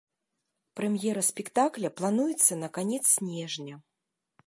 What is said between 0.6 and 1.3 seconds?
Прэм'ера